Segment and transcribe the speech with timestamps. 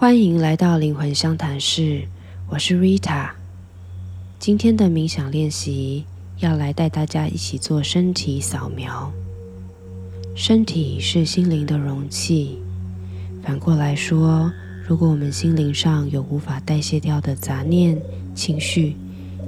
[0.00, 2.08] 欢迎来到灵魂相谈室，
[2.48, 3.32] 我是 Rita。
[4.38, 6.06] 今天的冥想练习
[6.38, 9.12] 要来带大家一起做身体扫描。
[10.34, 12.58] 身体是心灵的容器，
[13.42, 14.50] 反过来说，
[14.88, 18.00] 如果我们心灵上有无法代谢掉的杂念、
[18.34, 18.96] 情绪，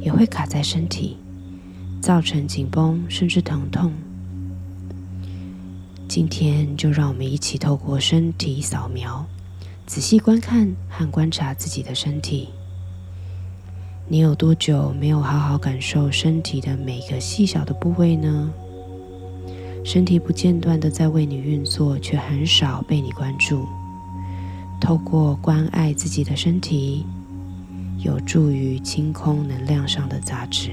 [0.03, 1.17] 也会卡在身体，
[1.99, 3.91] 造成紧绷甚至疼痛。
[6.07, 9.27] 今天就让我们一起透过身体扫描。
[9.87, 12.49] 仔细观看和观察自己的身体，
[14.09, 18.51] 你有多久没有好好感受身体的每个细小的部位呢？
[19.85, 23.67] 身体不间断的在为你运作，却很少被你关注。
[24.81, 27.05] 透过关爱自己的身体，
[27.99, 30.71] 有助于清空能量上的杂质。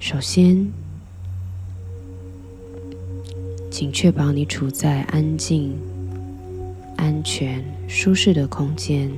[0.00, 0.72] 首先，
[3.70, 5.78] 请确保你处在安静。
[6.96, 9.10] 安全、舒适的空间，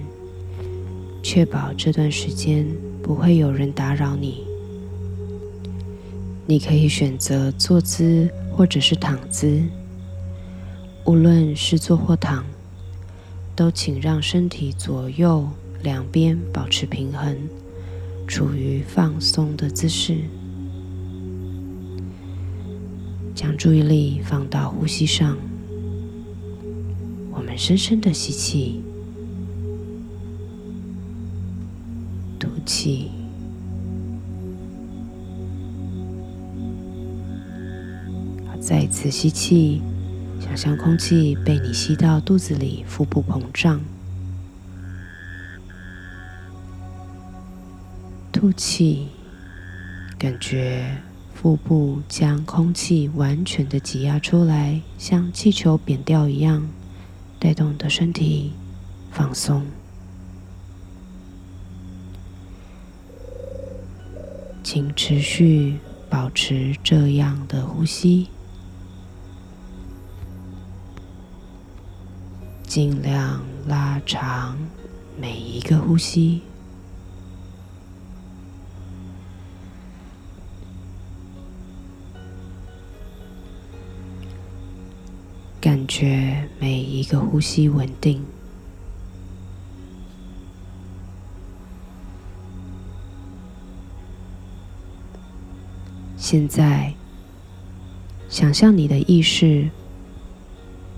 [1.23, 2.67] 确保这段时间
[3.03, 4.45] 不会有人打扰你。
[6.47, 9.63] 你可以选择坐姿或者是躺姿，
[11.05, 12.45] 无论是坐或躺，
[13.55, 15.49] 都请让身体左右
[15.83, 17.37] 两边保持平衡，
[18.27, 20.17] 处于放松的姿势，
[23.35, 25.37] 将注意力放到呼吸上。
[27.57, 28.83] 深深的吸气，
[32.39, 33.11] 吐气。
[38.61, 39.83] 再一次吸气，
[40.41, 43.81] 想象空气被你吸到肚子里，腹部膨胀。
[48.31, 49.09] 吐气，
[50.17, 50.97] 感觉
[51.35, 56.69] 腹部将空气完全的挤压出来，像气球扁掉一样。
[57.43, 58.53] 带动你的身体
[59.11, 59.67] 放松，
[64.63, 68.29] 请持续保持这样的呼吸，
[72.63, 74.57] 尽量拉长
[75.21, 76.43] 每一个呼吸。
[85.63, 88.21] 感觉每一个呼吸稳定。
[96.17, 96.93] 现在，
[98.29, 99.71] 想象你的意识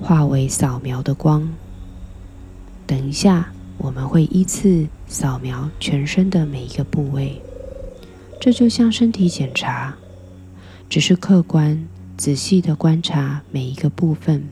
[0.00, 1.46] 化为扫描的光。
[2.86, 7.38] 等一下，我们会依次扫描全身的每一个部位。
[8.40, 9.94] 这就像身体检查，
[10.88, 11.86] 只是客观。
[12.16, 14.48] 仔细的观察每一个部分，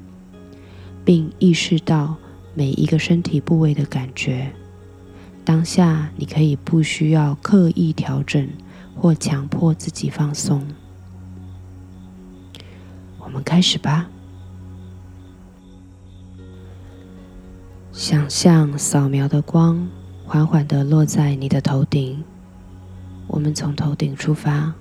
[1.04, 2.16] 并意识到
[2.54, 4.52] 每一个身体部位的感觉。
[5.44, 8.48] 当下，你可以不需要刻意调整
[8.94, 10.66] 或强迫自己放松。
[13.18, 14.08] 我们开始吧。
[17.92, 19.88] 想象扫描的光
[20.24, 22.22] 缓缓的落在你的头顶。
[23.28, 24.74] 我们从头顶出发。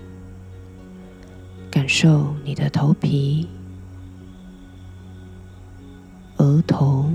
[1.71, 3.47] 感受你的头皮、
[6.35, 7.09] 额头、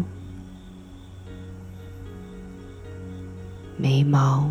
[3.77, 4.51] 眉毛、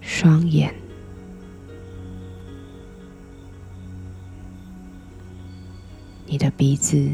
[0.00, 0.74] 双眼、
[6.26, 7.08] 你的鼻子、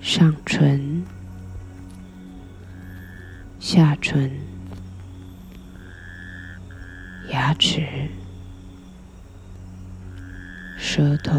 [0.00, 0.83] 上唇。
[7.30, 7.86] 牙齿、
[10.76, 11.32] 舌头、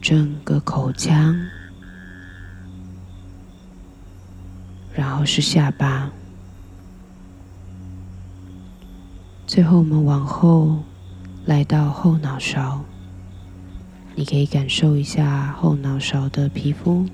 [0.00, 1.36] 整个口腔，
[4.92, 6.10] 然后是下巴，
[9.46, 10.82] 最后我们往后
[11.44, 12.82] 来到后脑勺，
[14.14, 17.06] 你可以感受一下后脑勺的皮肤。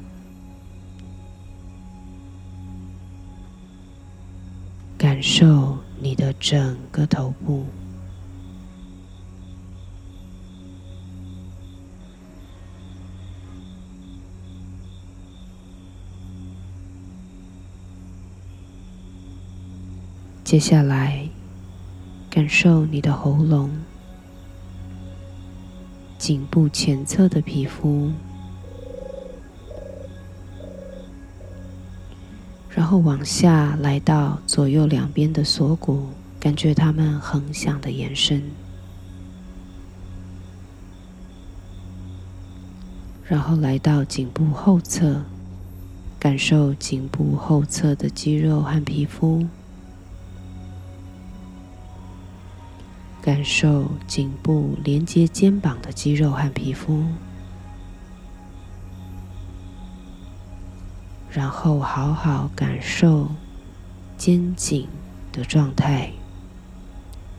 [4.96, 7.67] 感受你的整个头部。
[20.43, 21.29] 接下来，
[22.29, 23.70] 感受你的喉咙、
[26.19, 28.11] 颈部前侧的皮肤。
[32.75, 36.06] 然后往下来到左右两边的锁骨、
[36.38, 38.43] 感觉它们横向的延伸，
[43.26, 45.20] 然后来到颈部后侧，
[46.19, 49.46] 感受颈部后侧的肌肉和皮肤。
[53.23, 57.05] 感受颈部连接肩膀的肌肉和皮肤，
[61.32, 63.30] 然后好好感受
[64.16, 64.88] 肩颈
[65.32, 66.10] 的状态，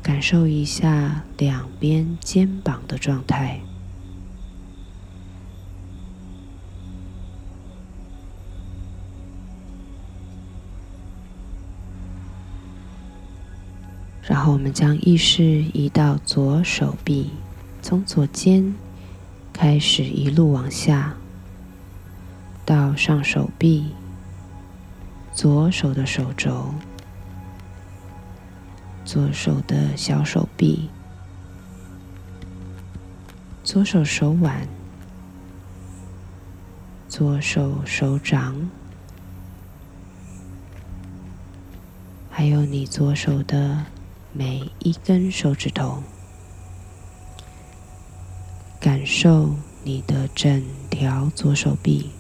[0.01, 3.59] 感受一下两边肩膀的状态。
[14.23, 17.31] 然后我们将意识移到左手臂，
[17.81, 18.73] 从左肩
[19.51, 21.17] 开始一路往下，
[22.66, 23.94] 到上手臂，
[25.34, 26.74] 左手的手肘，
[29.06, 30.90] 左手的小手臂，
[33.63, 34.68] 左手手腕，
[37.10, 38.56] 左手手掌，
[42.30, 43.86] 还有你左手的。
[44.34, 46.02] 每一根手指头，
[48.80, 52.12] 感受你的整条左手臂，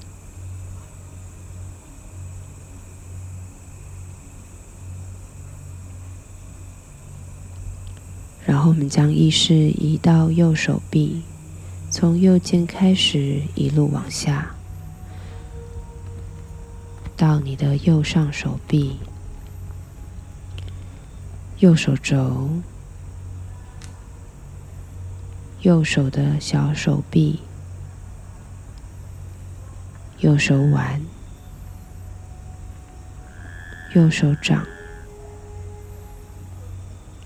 [8.51, 11.21] 然后我们将意识移到右手臂，
[11.89, 14.53] 从右肩开始一路往下，
[17.15, 18.99] 到你的右上手臂。
[21.59, 22.49] 右手肘，
[25.61, 27.39] 右手的小手臂，
[30.19, 31.01] 右手腕，
[33.95, 34.67] 右手掌，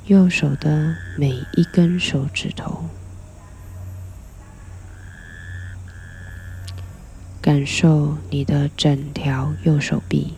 [0.08, 2.86] 右手的每一根手指头，
[7.42, 10.36] 感受你的整条右手臂。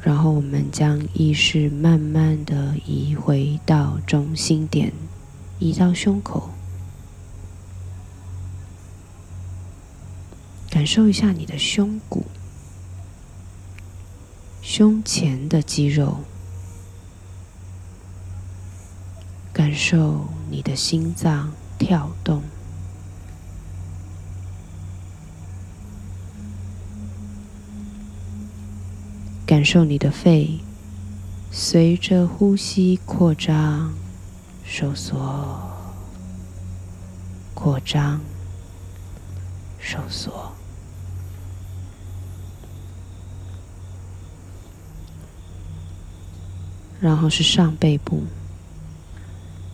[0.00, 4.90] 然后我们将意识慢慢的移回到中心点，
[5.58, 6.48] 移到胸口，
[10.70, 12.24] 感受一下你的胸骨、
[14.74, 16.20] 胸前的肌肉，
[19.52, 22.42] 感受你的心脏跳动。
[29.44, 30.60] 感受你的肺
[31.50, 33.92] 随着呼吸扩张、
[34.64, 35.60] 收缩、
[37.52, 38.22] 扩张、
[39.78, 40.54] 收缩，
[47.02, 48.22] 然后是上背部，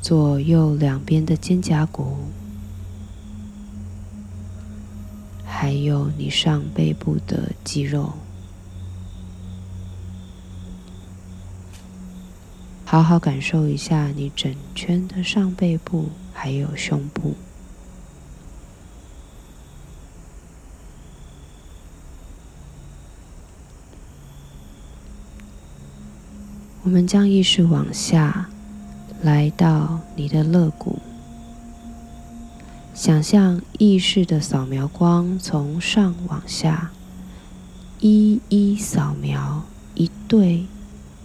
[0.00, 2.16] 左右两边的肩胛骨，
[5.44, 8.14] 还有你上背部的肌肉。
[12.86, 17.34] 好好感受一下你整圈的上背部，还有胸部。
[26.88, 28.48] 我们将意识往下，
[29.20, 30.98] 来到你的肋骨，
[32.94, 36.90] 想象意识的扫描光从上往下，
[38.00, 39.64] 一一扫描
[39.96, 40.64] 一对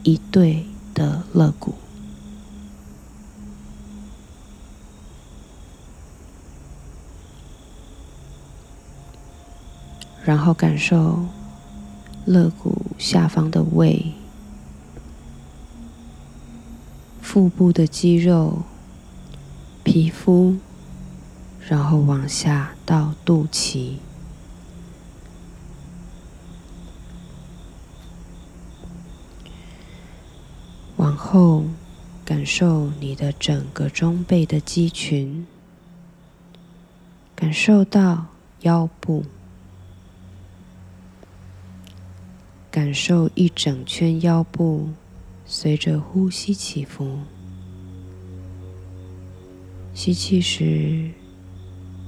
[0.03, 0.65] 一对。
[0.93, 1.73] 的肋骨，
[10.23, 11.25] 然后感受
[12.25, 14.12] 肋骨下方的胃、
[17.33, 18.61] 腹部的肌肉、
[19.83, 20.57] 皮肤，
[21.67, 23.95] 然后往下到肚脐。
[30.97, 31.63] 往后，
[32.23, 35.47] 感受你的整个中背的肌群，
[37.35, 38.27] 感受到
[38.61, 39.25] 腰部，
[42.69, 44.89] 感受一整圈腰部
[45.45, 47.19] 随着呼吸起伏。
[49.93, 51.11] 吸气时，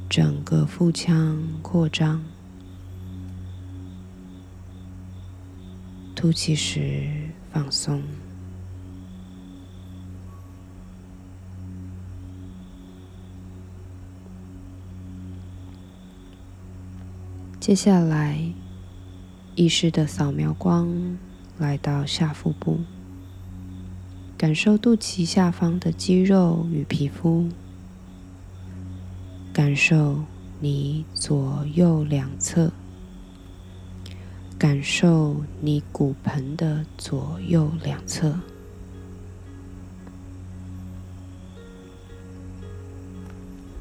[0.09, 2.19] 整个腹腔扩张；
[6.15, 8.01] 吐气时，放松。
[17.59, 18.39] 接下来，
[19.55, 21.17] 意识的扫描光
[21.57, 22.79] 来到下腹部，
[24.37, 27.47] 感受肚脐下方的肌肉与皮肤，
[29.53, 30.23] 感受
[30.59, 32.69] 你左右两侧，
[34.59, 38.37] 感受你骨盆的左右两侧。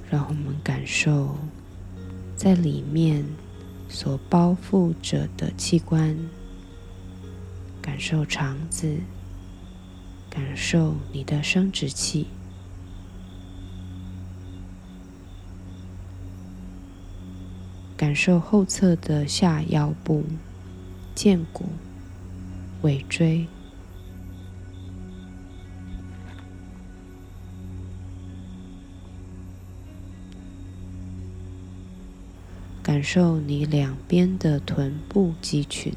[0.08, 1.36] 让我们感受
[2.36, 3.24] 在里面
[3.88, 6.16] 所包覆着的器官，
[7.82, 8.96] 感受肠子，
[10.34, 12.26] 感受你的生殖器，
[17.96, 20.24] 感受后侧的下腰部、
[21.14, 21.66] 剑骨、
[22.82, 23.46] 尾椎。
[32.82, 35.92] 感受你两边的臀部肌群，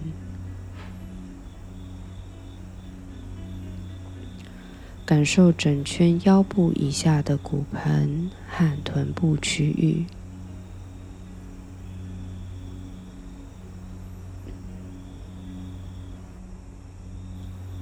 [5.07, 10.05] 感受整圈腰部以下的骨盆和臀部区域。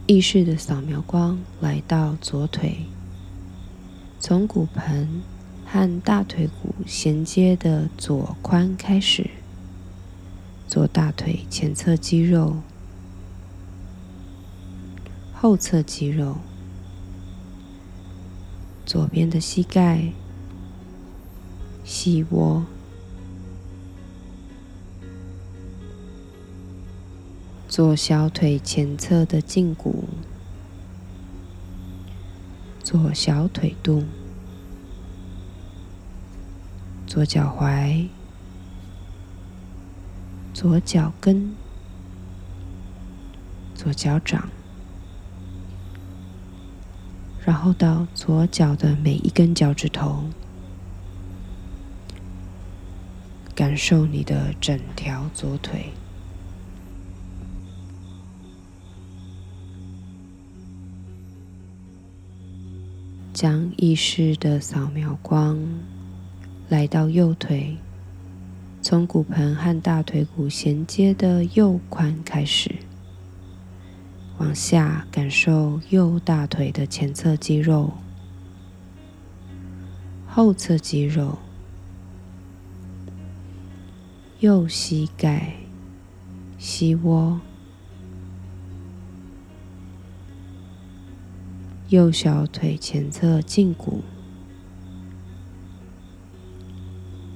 [0.05, 2.77] 意识的扫描光来到左腿，
[4.19, 5.23] 从骨盆。
[5.67, 9.29] 和大腿骨衔接的左髋开始，
[10.67, 12.57] 左大腿前侧肌肉、
[15.33, 16.37] 后侧肌肉、
[18.95, 20.13] 左边的膝盖、
[21.83, 22.65] 膝窝、
[27.67, 30.05] 左小腿前侧的胫骨、
[32.81, 34.05] 左小腿肚。
[37.05, 38.07] 左脚踝、
[40.53, 41.53] 左脚跟、
[43.75, 44.49] 左脚掌，
[47.45, 50.23] 然后到左脚的每一根脚趾头，
[53.53, 55.91] 感受你的整条左腿，
[63.31, 65.59] 将意识的扫描光。
[66.67, 67.77] 来到右腿，
[68.81, 72.73] 从骨盆和大腿骨衔接的右髋开始，
[74.37, 77.93] 往下感受右大腿的前侧肌肉、
[80.27, 81.37] 后侧肌肉、
[84.39, 85.53] 右膝盖、
[86.57, 87.39] 膝窝、
[91.89, 94.03] 右小腿前侧胫骨。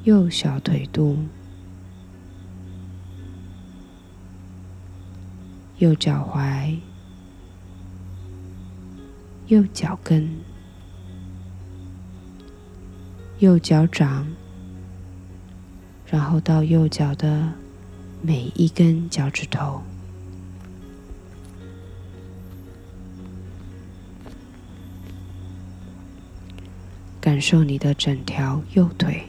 [0.09, 1.17] 右小腿肚、
[5.77, 6.79] 右脚踝、
[9.49, 10.29] 右脚跟、
[13.39, 14.27] 右脚掌，
[16.05, 17.51] 然后到右脚的
[18.21, 19.81] 每一根脚趾头，
[27.19, 29.23] 感受你的整条右腿。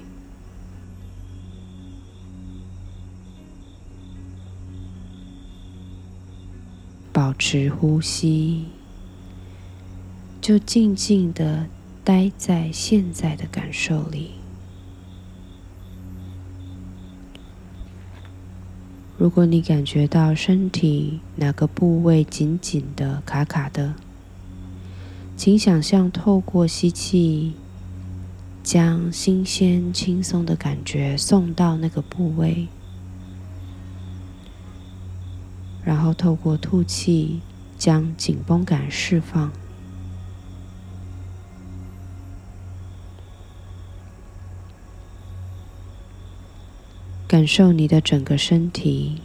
[7.10, 8.66] 保持呼吸，
[10.50, 11.68] 就静静的
[12.02, 14.32] 待在现在的感受里。
[19.16, 23.94] 如果你感觉到身体哪个部位紧紧的、卡卡的，
[25.36, 27.52] 请想象透过吸气，
[28.64, 32.66] 将新鲜、轻松的感觉送到那个部位。
[35.84, 37.38] 然后透过吐气，
[37.78, 39.52] 将紧绷感释放，
[47.30, 49.22] 感受你的整个身体，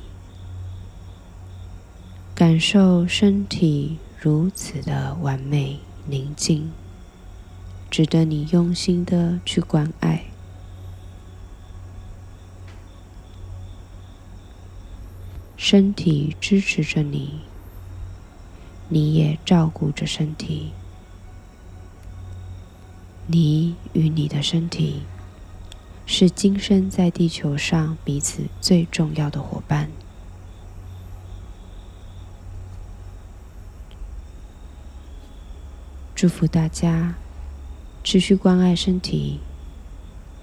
[2.36, 6.72] 感受身体如此的完美宁静，
[7.90, 10.26] 值得你用心的去关爱。
[15.58, 17.40] 身体支持着你，
[18.88, 20.74] 你也照顾着身体。
[23.26, 25.02] 你与你的身体
[26.06, 29.90] 是今生在地球上彼此最重要的伙伴。
[36.14, 37.16] 祝福大家
[38.04, 39.42] 持续关爱身体，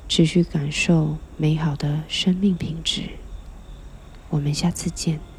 [0.09, 3.03] 持续感受美好的生命品质。
[4.29, 5.32] 我们下次见。